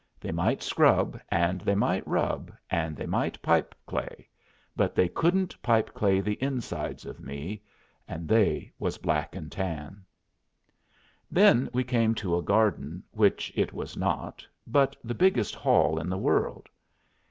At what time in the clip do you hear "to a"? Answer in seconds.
12.15-12.41